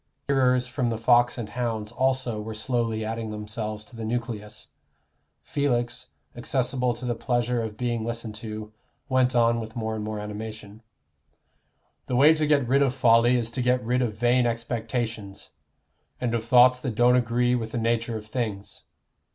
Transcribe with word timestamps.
Hearers 0.29 0.65
from 0.65 0.89
the 0.89 0.97
Fox 0.97 1.37
and 1.37 1.49
Hounds 1.49 1.91
also 1.91 2.41
were 2.41 2.55
slowly 2.55 3.05
adding 3.05 3.29
themselves 3.29 3.85
to 3.85 3.95
the 3.95 4.03
nucleus. 4.03 4.69
Felix, 5.43 6.07
accessible 6.35 6.95
to 6.95 7.05
the 7.05 7.13
pleasure 7.13 7.61
of 7.61 7.77
being 7.77 8.03
listened 8.03 8.33
to, 8.33 8.73
went 9.09 9.35
on 9.35 9.59
with 9.59 9.75
more 9.75 9.93
and 9.93 10.03
more 10.03 10.17
animation: 10.19 10.81
"The 12.07 12.15
way 12.15 12.33
to 12.33 12.47
get 12.47 12.67
rid 12.67 12.81
of 12.81 12.95
folly 12.95 13.35
is 13.35 13.51
to 13.51 13.61
get 13.61 13.85
rid 13.85 14.01
of 14.01 14.15
vain 14.15 14.47
expectations, 14.47 15.51
and 16.19 16.33
of 16.33 16.43
thoughts 16.43 16.79
that 16.79 16.95
don't 16.95 17.15
agree 17.15 17.53
with 17.53 17.71
the 17.71 17.77
nature 17.77 18.17
of 18.17 18.25
things. 18.25 18.81